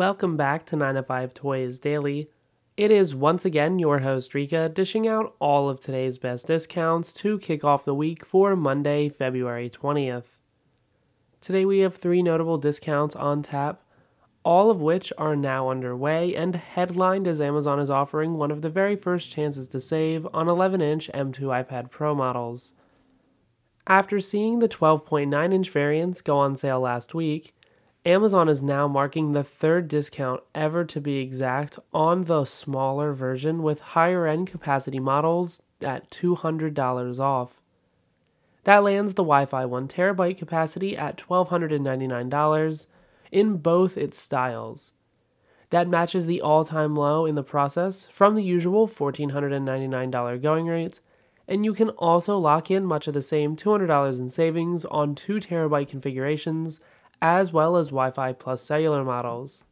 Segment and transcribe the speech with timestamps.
[0.00, 2.30] Welcome back to 9 to 5 Toys Daily.
[2.74, 7.38] It is once again your host Rikka dishing out all of today's best discounts to
[7.38, 10.38] kick off the week for Monday, February 20th.
[11.42, 13.82] Today we have three notable discounts on tap,
[14.42, 18.70] all of which are now underway and headlined as Amazon is offering one of the
[18.70, 22.72] very first chances to save on 11 inch M2 iPad Pro models.
[23.86, 27.54] After seeing the 12.9 inch variants go on sale last week,
[28.06, 33.62] Amazon is now marking the third discount ever to be exact on the smaller version
[33.62, 37.60] with higher end capacity models at $200 off.
[38.64, 42.86] That lands the Wi Fi 1 terabyte capacity at $1,299
[43.32, 44.94] in both its styles.
[45.68, 51.00] That matches the all time low in the process from the usual $1,499 going rate,
[51.46, 55.34] and you can also lock in much of the same $200 in savings on 2
[55.38, 56.80] terabyte configurations
[57.20, 59.64] as well as Wi Fi plus cellular models.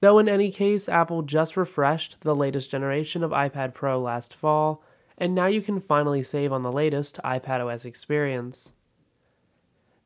[0.00, 4.82] Though in any case, Apple just refreshed the latest generation of iPad Pro last fall,
[5.18, 8.72] and now you can finally save on the latest iPadOS experience.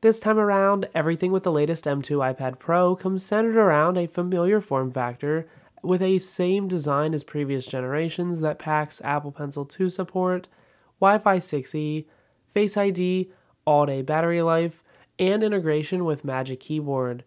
[0.00, 4.60] This time around, everything with the latest M2 iPad Pro comes centered around a familiar
[4.60, 5.48] form factor
[5.82, 10.48] with a same design as previous generations that packs Apple Pencil 2 support,
[11.00, 12.06] Wi Fi 6E,
[12.46, 13.30] Face ID,
[13.64, 14.84] all day battery life,
[15.18, 17.24] and integration with Magic Keyboard.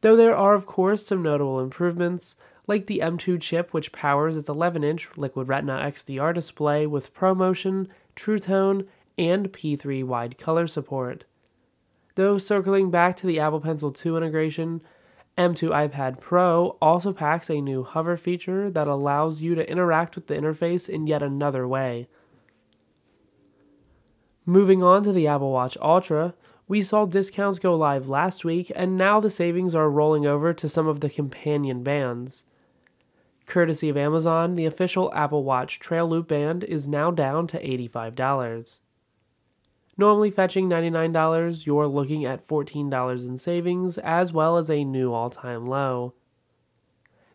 [0.00, 4.48] Though there are, of course, some notable improvements, like the M2 chip, which powers its
[4.48, 8.86] 11 inch Liquid Retina XDR display with ProMotion, True Tone,
[9.18, 11.24] and P3 wide color support.
[12.16, 14.80] Though circling back to the Apple Pencil 2 integration,
[15.36, 20.26] M2 iPad Pro also packs a new hover feature that allows you to interact with
[20.26, 22.08] the interface in yet another way.
[24.46, 26.34] Moving on to the Apple Watch Ultra,
[26.68, 30.68] we saw discounts go live last week, and now the savings are rolling over to
[30.68, 32.44] some of the companion bands.
[33.46, 38.80] Courtesy of Amazon, the official Apple Watch Trail Loop band is now down to $85.
[39.96, 45.30] Normally fetching $99, you're looking at $14 in savings, as well as a new all
[45.30, 46.14] time low.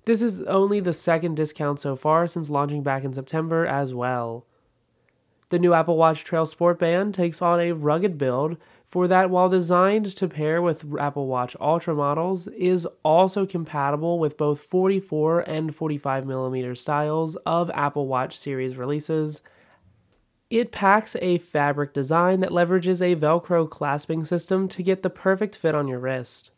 [0.05, 4.45] This is only the second discount so far since launching back in September as well.
[5.50, 8.57] The new Apple Watch Trail Sport Band takes on a rugged build
[8.91, 14.35] for that while designed to pair with Apple Watch Ultra models is also compatible with
[14.35, 19.41] both 44 and 45 millimeter styles of Apple Watch series releases.
[20.50, 25.56] It packs a fabric design that leverages a Velcro clasping system to get the perfect
[25.56, 26.52] fit on your wrist.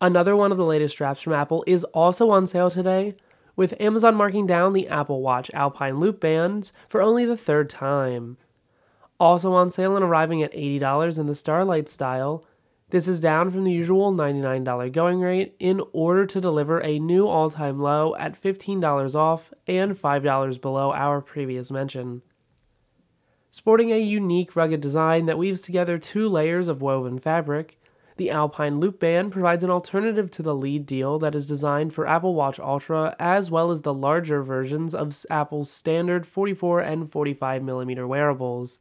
[0.00, 3.14] Another one of the latest straps from Apple is also on sale today,
[3.56, 8.38] with Amazon marking down the Apple Watch Alpine Loop bands for only the third time.
[9.20, 12.44] Also on sale and arriving at $80 in the Starlight style,
[12.90, 17.26] this is down from the usual $99 going rate in order to deliver a new
[17.26, 22.22] all time low at $15 off and $5 below our previous mention.
[23.50, 27.78] Sporting a unique rugged design that weaves together two layers of woven fabric,
[28.16, 32.06] the Alpine Loop Band provides an alternative to the lead deal that is designed for
[32.06, 37.62] Apple Watch Ultra as well as the larger versions of Apple's standard 44 and 45
[37.62, 38.78] millimeter wearables.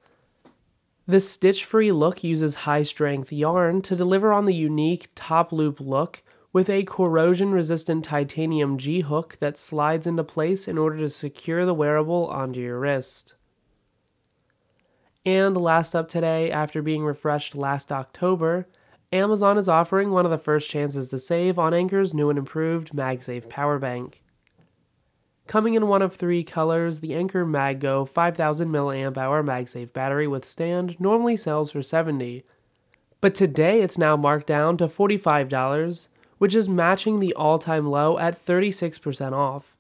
[1.06, 5.82] The stitch free look uses high strength yarn to deliver on the unique top loop
[5.82, 11.10] look with a corrosion resistant titanium G hook that slides into place in order to
[11.10, 13.36] secure the wearable onto your wrist.
[15.26, 18.68] And last up today, after being refreshed last October,
[19.12, 22.94] Amazon is offering one of the first chances to save on Anker's new and improved
[22.94, 24.23] MagSafe power bank.
[25.46, 31.00] Coming in one of three colors, the Anker MagGo 5000 mAh MagSafe battery with stand
[31.00, 32.44] normally sells for 70
[33.24, 36.10] but today it's now marked down to $45,
[36.40, 39.78] which is matching the all time low at 36% off.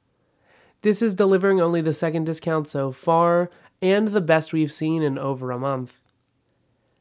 [0.81, 3.49] This is delivering only the second discount so far,
[3.81, 5.99] and the best we've seen in over a month.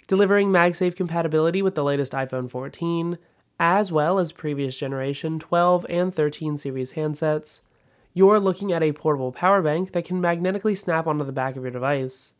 [0.09, 3.19] Delivering MagSafe compatibility with the latest iPhone 14,
[3.61, 7.61] as well as previous generation 12 and 13 series handsets,
[8.14, 11.62] you're looking at a portable power bank that can magnetically snap onto the back of
[11.62, 12.35] your device.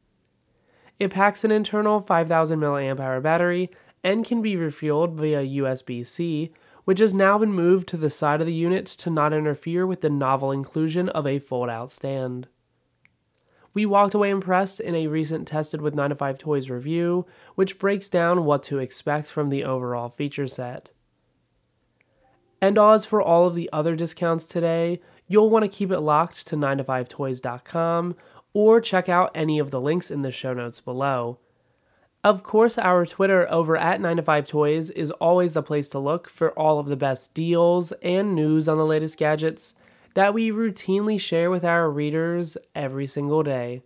[0.99, 3.71] It packs an internal 5000 mAh battery
[4.05, 6.53] and can be refueled via USB C,
[6.85, 10.01] which has now been moved to the side of the unit to not interfere with
[10.01, 12.49] the novel inclusion of a fold out stand.
[13.75, 17.25] We walked away impressed in a recent Tested with 9 to 5 Toys review,
[17.55, 20.93] which breaks down what to expect from the overall feature set.
[22.61, 25.01] And as for all of the other discounts today,
[25.33, 28.15] you'll want to keep it locked to 9to5toys.com
[28.53, 31.39] or check out any of the links in the show notes below.
[32.23, 35.99] Of course, our Twitter over at 9 to 5 Toys is always the place to
[35.99, 39.75] look for all of the best deals and news on the latest gadgets
[40.15, 43.83] that we routinely share with our readers every single day.